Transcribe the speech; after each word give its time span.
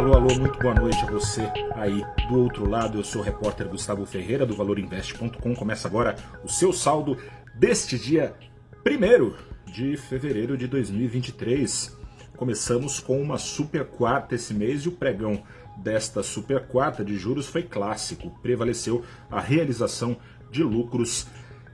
Alô, 0.00 0.14
alô, 0.14 0.34
muito 0.38 0.58
boa 0.58 0.74
noite 0.74 0.96
a 1.02 1.10
você 1.10 1.42
aí 1.74 2.02
do 2.26 2.38
outro 2.38 2.66
lado. 2.66 2.98
Eu 2.98 3.04
sou 3.04 3.20
o 3.20 3.24
repórter 3.24 3.68
Gustavo 3.68 4.06
Ferreira 4.06 4.46
do 4.46 4.56
ValorInvest.com. 4.56 5.54
Começa 5.54 5.86
agora 5.86 6.16
o 6.42 6.48
seu 6.48 6.72
saldo 6.72 7.18
deste 7.54 7.98
dia 7.98 8.34
1 8.82 9.70
de 9.70 9.98
fevereiro 9.98 10.56
de 10.56 10.66
2023. 10.66 11.98
Começamos 12.34 12.98
com 12.98 13.20
uma 13.20 13.36
super 13.36 13.84
quarta 13.84 14.36
esse 14.36 14.54
mês 14.54 14.84
e 14.84 14.88
o 14.88 14.92
pregão 14.92 15.42
desta 15.76 16.22
super 16.22 16.66
quarta 16.66 17.04
de 17.04 17.18
juros 17.18 17.46
foi 17.46 17.62
clássico. 17.62 18.30
Prevaleceu 18.40 19.04
a 19.30 19.38
realização 19.38 20.16
de 20.50 20.62
lucros 20.62 21.26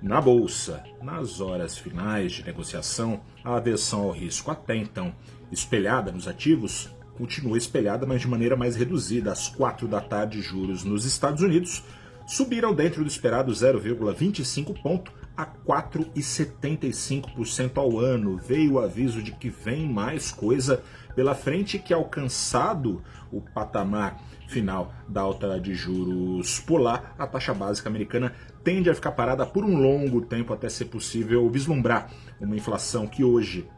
na 0.00 0.18
bolsa. 0.18 0.82
Nas 1.02 1.42
horas 1.42 1.76
finais 1.76 2.32
de 2.32 2.42
negociação, 2.42 3.20
a 3.44 3.56
aversão 3.56 4.00
ao 4.04 4.12
risco 4.12 4.50
até 4.50 4.74
então 4.74 5.14
espelhada 5.52 6.10
nos 6.10 6.26
ativos 6.26 6.88
continua 7.16 7.58
espelhada, 7.58 8.06
mas 8.06 8.20
de 8.20 8.28
maneira 8.28 8.56
mais 8.56 8.76
reduzida. 8.76 9.32
Às 9.32 9.48
quatro 9.48 9.88
da 9.88 10.00
tarde, 10.00 10.42
juros 10.42 10.84
nos 10.84 11.04
Estados 11.04 11.42
Unidos 11.42 11.82
subiram 12.26 12.74
dentro 12.74 13.02
do 13.02 13.08
esperado 13.08 13.52
0,25 13.52 14.82
ponto 14.82 15.12
a 15.36 15.44
4,75% 15.46 17.76
ao 17.76 17.98
ano. 17.98 18.36
Veio 18.36 18.74
o 18.74 18.80
aviso 18.80 19.20
de 19.22 19.32
que 19.32 19.50
vem 19.50 19.88
mais 19.88 20.30
coisa 20.30 20.82
pela 21.14 21.34
frente 21.34 21.78
que 21.78 21.94
alcançado 21.94 23.02
o 23.30 23.40
patamar 23.40 24.20
final 24.48 24.92
da 25.08 25.22
alta 25.22 25.58
de 25.58 25.74
juros 25.74 26.60
polar, 26.60 27.14
a 27.18 27.26
taxa 27.26 27.54
básica 27.54 27.88
americana 27.88 28.32
tende 28.62 28.88
a 28.88 28.94
ficar 28.94 29.12
parada 29.12 29.44
por 29.44 29.64
um 29.64 29.76
longo 29.76 30.20
tempo 30.20 30.52
até 30.52 30.68
ser 30.68 30.84
possível 30.86 31.48
vislumbrar 31.50 32.10
uma 32.40 32.56
inflação 32.56 33.06
que 33.06 33.24
hoje 33.24 33.68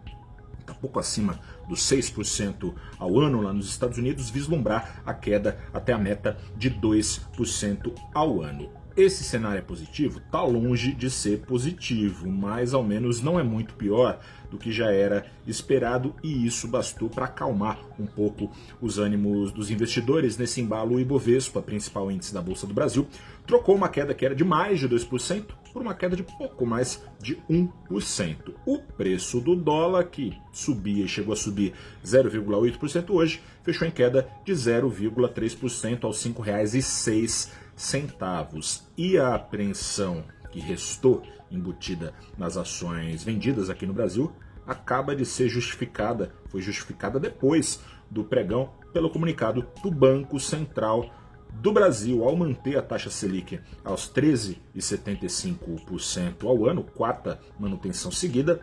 pouco 0.87 1.01
acima 1.01 1.41
dos 1.69 1.81
6% 1.81 2.73
ao 2.97 3.19
ano 3.19 3.43
lá 3.43 3.53
nos 3.53 3.69
Estados 3.69 3.99
Unidos, 3.99 4.31
vislumbrar 4.31 5.03
a 5.05 5.13
queda 5.13 5.59
até 5.75 5.93
a 5.93 5.99
meta 5.99 6.39
de 6.57 6.71
2% 6.71 7.93
ao 8.15 8.41
ano. 8.41 8.71
Esse 8.97 9.25
cenário 9.25 9.59
é 9.59 9.63
positivo? 9.63 10.21
Está 10.21 10.43
longe 10.43 10.95
de 10.95 11.11
ser 11.11 11.41
positivo, 11.41 12.27
mas 12.31 12.73
ao 12.73 12.83
menos 12.83 13.21
não 13.21 13.39
é 13.39 13.43
muito 13.43 13.75
pior 13.75 14.19
do 14.51 14.57
que 14.57 14.73
já 14.73 14.91
era 14.91 15.27
esperado 15.47 16.15
e 16.23 16.47
isso 16.47 16.67
bastou 16.67 17.11
para 17.11 17.27
acalmar 17.27 17.79
um 17.99 18.07
pouco 18.07 18.51
os 18.81 18.99
ânimos 18.99 19.53
dos 19.53 19.71
investidores 19.71 20.39
nesse 20.39 20.63
embalo. 20.63 20.95
O 20.95 21.01
Ibovespa, 21.01 21.61
principal 21.61 22.11
índice 22.11 22.33
da 22.33 22.41
Bolsa 22.41 22.67
do 22.67 22.73
Brasil, 22.73 23.07
trocou 23.47 23.75
uma 23.75 23.91
queda 23.91 24.15
que 24.15 24.25
era 24.25 24.35
de 24.35 24.45
mais 24.45 24.81
de 24.81 24.89
2% 24.89 25.45
por 25.77 25.83
uma 25.83 25.93
queda 25.93 26.17
de 26.17 26.23
pouco 26.23 26.65
mais 26.65 27.03
de 27.21 27.37
1%. 27.51 28.55
O 28.65 28.79
preço 28.79 29.43
do 29.43 29.55
dólar, 29.55 30.05
que 30.05 30.33
subia 30.51 31.05
e 31.05 31.09
chegou 31.09 31.35
a 31.35 31.37
subir 31.37 31.75
0,8% 32.03 33.11
hoje, 33.11 33.43
fechou 33.63 33.87
em 33.87 33.91
queda 33.91 34.27
de 34.43 34.55
0,3% 34.55 36.05
aos 36.05 36.25
R$ 36.25 36.33
5,06 36.33 37.51
centavos. 37.77 38.89
E 38.97 39.19
a 39.19 39.35
apreensão 39.35 40.25
que 40.51 40.61
restou 40.61 41.23
embutida 41.51 42.15
nas 42.39 42.57
ações 42.57 43.23
vendidas 43.23 43.69
aqui 43.69 43.85
no 43.85 43.93
Brasil 43.93 44.33
acaba 44.67 45.15
de 45.15 45.27
ser 45.27 45.51
justificada, 45.51 46.33
foi 46.47 46.63
justificada 46.63 47.21
depois 47.21 47.83
do 48.11 48.25
pregão 48.25 48.71
pelo 48.95 49.11
comunicado 49.11 49.67
do 49.83 49.91
Banco 49.91 50.41
Central 50.41 51.11
do 51.53 51.73
Brasil 51.73 52.25
ao 52.25 52.37
manter 52.37 52.77
a 52.77 52.83
taxa 52.83 53.11
Selic 53.11 53.61
aos 53.85 54.13
13,75% 54.13 56.45
ao 56.45 56.67
ano, 56.67 56.85
quarta 56.85 57.41
manutenção 57.59 58.11
seguida, 58.11 58.61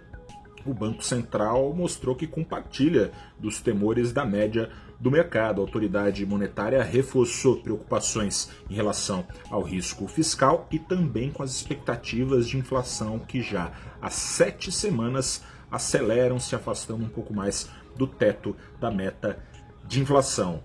o 0.66 0.74
Banco 0.74 1.04
Central 1.04 1.74
mostrou 1.74 2.16
que 2.16 2.26
compartilha 2.26 3.12
dos 3.38 3.60
temores 3.60 4.14
da 4.14 4.26
média 4.26 4.70
do 5.00 5.12
mercado. 5.12 5.60
A 5.60 5.64
autoridade 5.64 6.26
monetária 6.26 6.82
reforçou 6.82 7.58
preocupações 7.58 8.50
em 8.70 8.74
relação 8.74 9.28
ao 9.50 9.62
risco 9.62 10.08
fiscal 10.08 10.68
e 10.72 10.80
também 10.80 11.32
com 11.32 11.44
as 11.44 11.52
expectativas 11.52 12.48
de 12.48 12.58
inflação 12.58 13.20
que 13.20 13.42
já 13.42 13.74
há 14.02 14.10
sete 14.10 14.72
semanas 14.72 15.44
aceleram, 15.70 16.40
se 16.40 16.56
afastando 16.56 17.04
um 17.04 17.10
pouco 17.10 17.34
mais 17.34 17.70
do 17.98 18.08
teto 18.08 18.56
da 18.80 18.90
meta 18.90 19.44
de 19.86 20.00
inflação. 20.00 20.64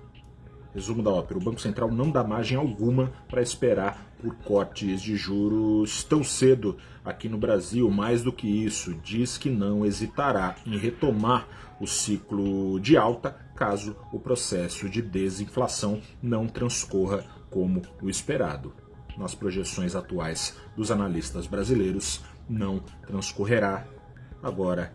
Resumo 0.78 1.02
da 1.02 1.10
ópera: 1.10 1.40
o 1.40 1.42
Banco 1.42 1.60
Central 1.60 1.90
não 1.90 2.08
dá 2.08 2.22
margem 2.22 2.56
alguma 2.56 3.12
para 3.28 3.42
esperar 3.42 4.06
por 4.22 4.32
cortes 4.36 5.02
de 5.02 5.16
juros 5.16 6.04
tão 6.04 6.22
cedo 6.22 6.76
aqui 7.04 7.28
no 7.28 7.36
Brasil. 7.36 7.90
Mais 7.90 8.22
do 8.22 8.32
que 8.32 8.46
isso, 8.46 8.94
diz 9.02 9.36
que 9.36 9.50
não 9.50 9.84
hesitará 9.84 10.54
em 10.64 10.78
retomar 10.78 11.48
o 11.80 11.86
ciclo 11.86 12.78
de 12.78 12.96
alta 12.96 13.36
caso 13.56 13.96
o 14.12 14.20
processo 14.20 14.88
de 14.88 15.02
desinflação 15.02 16.00
não 16.22 16.46
transcorra 16.46 17.24
como 17.50 17.82
o 18.00 18.08
esperado. 18.08 18.72
Nas 19.16 19.34
projeções 19.34 19.96
atuais 19.96 20.56
dos 20.76 20.92
analistas 20.92 21.48
brasileiros, 21.48 22.22
não 22.48 22.78
transcorrerá. 23.04 23.84
Agora 24.40 24.92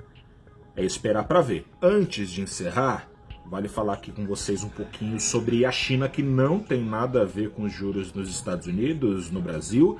é 0.77 0.85
esperar 0.85 1.27
para 1.27 1.41
ver. 1.41 1.67
Antes 1.81 2.29
de 2.29 2.41
encerrar, 2.41 3.09
Vale 3.45 3.67
falar 3.67 3.93
aqui 3.93 4.11
com 4.11 4.25
vocês 4.25 4.63
um 4.63 4.69
pouquinho 4.69 5.19
sobre 5.19 5.65
a 5.65 5.71
China, 5.71 6.07
que 6.07 6.23
não 6.23 6.59
tem 6.59 6.83
nada 6.83 7.21
a 7.21 7.25
ver 7.25 7.49
com 7.51 7.63
os 7.63 7.73
juros 7.73 8.13
nos 8.13 8.29
Estados 8.29 8.67
Unidos, 8.67 9.29
no 9.29 9.41
Brasil, 9.41 9.99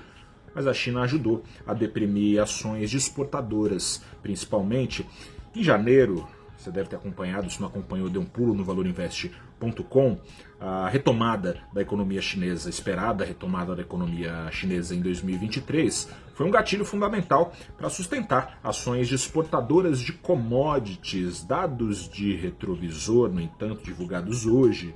mas 0.55 0.65
a 0.65 0.73
China 0.73 1.01
ajudou 1.01 1.43
a 1.67 1.73
deprimir 1.73 2.41
ações 2.41 2.89
de 2.89 2.97
exportadoras, 2.97 4.01
principalmente 4.21 5.05
em 5.55 5.61
janeiro. 5.61 6.27
Você 6.57 6.71
deve 6.71 6.89
ter 6.89 6.95
acompanhado, 6.95 7.49
se 7.49 7.59
não 7.59 7.67
acompanhou, 7.67 8.09
dê 8.09 8.17
um 8.17 8.25
pulo 8.25 8.53
no 8.53 8.63
A 10.59 10.88
retomada 10.88 11.57
da 11.74 11.81
economia 11.81 12.22
chinesa, 12.22 12.69
esperada 12.69 13.25
retomada 13.25 13.75
da 13.75 13.81
economia 13.81 14.50
chinesa 14.50 14.96
em 14.96 15.01
2023, 15.01 16.09
foi 16.34 16.46
um 16.46 16.51
gatilho 16.51 16.85
fundamental 16.85 17.51
para 17.78 17.90
sustentar 17.90 18.59
ações 18.63 19.07
de 19.07 19.16
exportadoras 19.16 20.00
de 20.00 20.13
commodities. 20.13 21.44
Dados 21.44 22.07
de 22.07 22.34
retrovisor, 22.35 23.29
no 23.29 23.41
entanto, 23.41 23.84
divulgados 23.84 24.46
hoje, 24.46 24.96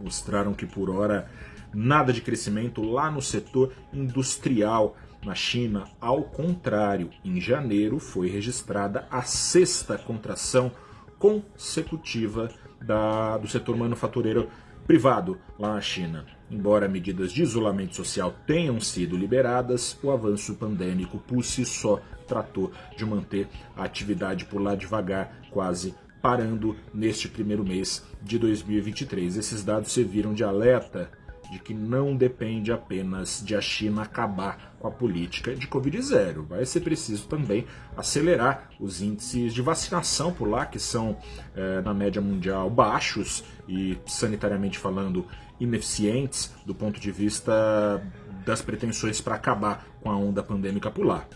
mostraram 0.00 0.54
que 0.54 0.64
por 0.64 0.88
hora 0.88 1.30
nada 1.74 2.12
de 2.12 2.20
crescimento 2.20 2.82
lá 2.82 3.10
no 3.10 3.20
setor 3.20 3.72
industrial 3.92 4.96
na 5.22 5.34
China. 5.34 5.84
Ao 6.00 6.22
contrário, 6.22 7.10
em 7.24 7.40
janeiro 7.40 7.98
foi 7.98 8.28
registrada 8.28 9.06
a 9.10 9.22
sexta 9.22 9.98
contração 9.98 10.72
consecutiva 11.18 12.50
da, 12.80 13.38
do 13.38 13.48
setor 13.48 13.76
manufatureiro 13.76 14.48
privado 14.86 15.38
lá 15.58 15.74
na 15.74 15.80
China. 15.80 16.26
Embora 16.50 16.88
medidas 16.88 17.32
de 17.32 17.42
isolamento 17.42 17.94
social 17.94 18.34
tenham 18.46 18.80
sido 18.80 19.16
liberadas, 19.16 19.96
o 20.02 20.10
avanço 20.10 20.54
pandêmico 20.56 21.18
por 21.18 21.44
si 21.44 21.64
só 21.64 22.00
tratou 22.26 22.72
de 22.96 23.04
manter 23.04 23.48
a 23.76 23.84
atividade 23.84 24.44
por 24.46 24.60
lá 24.60 24.74
devagar, 24.74 25.32
quase 25.50 25.94
parando 26.20 26.76
neste 26.92 27.28
primeiro 27.28 27.64
mês 27.64 28.04
de 28.22 28.38
2023. 28.38 29.36
Esses 29.36 29.64
dados 29.64 29.92
serviram 29.92 30.34
de 30.34 30.44
alerta 30.44 31.10
de 31.50 31.58
que 31.58 31.74
não 31.74 32.16
depende 32.16 32.72
apenas 32.72 33.42
de 33.44 33.56
a 33.56 33.60
China 33.60 34.02
acabar 34.02 34.74
com 34.78 34.86
a 34.86 34.90
política 34.90 35.54
de 35.54 35.66
Covid-0. 35.66 36.46
Vai 36.46 36.64
ser 36.64 36.80
preciso 36.80 37.26
também 37.26 37.66
acelerar 37.96 38.70
os 38.78 39.02
índices 39.02 39.52
de 39.52 39.60
vacinação 39.60 40.32
por 40.32 40.48
lá, 40.48 40.64
que 40.64 40.78
são, 40.78 41.16
é, 41.54 41.80
na 41.80 41.92
média 41.92 42.22
mundial, 42.22 42.70
baixos 42.70 43.44
e, 43.68 43.98
sanitariamente 44.06 44.78
falando, 44.78 45.26
ineficientes 45.58 46.54
do 46.64 46.74
ponto 46.74 46.98
de 47.00 47.10
vista 47.10 48.00
das 48.46 48.62
pretensões 48.62 49.20
para 49.20 49.34
acabar 49.34 49.86
com 50.00 50.10
a 50.10 50.16
onda 50.16 50.42
pandêmica 50.42 50.90
por 50.90 51.04
lá. 51.04 51.26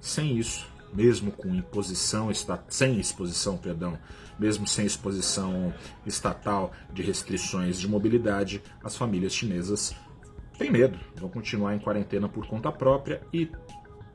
Sem 0.00 0.38
isso, 0.38 0.69
mesmo 0.92 1.30
com 1.30 1.54
imposição 1.54 2.30
sem 2.68 2.98
exposição, 2.98 3.56
perdão, 3.56 3.98
mesmo 4.38 4.66
sem 4.66 4.86
exposição 4.86 5.72
estatal 6.06 6.72
de 6.92 7.02
restrições 7.02 7.78
de 7.78 7.88
mobilidade, 7.88 8.62
as 8.82 8.96
famílias 8.96 9.34
chinesas 9.34 9.94
têm 10.58 10.70
medo, 10.70 10.98
vão 11.16 11.28
continuar 11.28 11.74
em 11.74 11.78
quarentena 11.78 12.28
por 12.28 12.46
conta 12.46 12.72
própria 12.72 13.22
e 13.32 13.50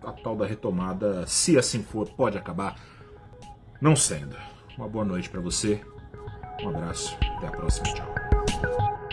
a 0.03 0.11
tal 0.11 0.35
da 0.35 0.45
retomada, 0.45 1.25
se 1.25 1.57
assim 1.57 1.81
for, 1.81 2.07
pode 2.09 2.37
acabar 2.37 2.75
não 3.81 3.95
sendo. 3.95 4.35
Uma 4.77 4.87
boa 4.87 5.05
noite 5.05 5.29
para 5.29 5.41
você, 5.41 5.81
um 6.61 6.69
abraço, 6.69 7.17
até 7.37 7.47
a 7.47 7.51
próxima, 7.51 7.85
tchau. 7.93 9.04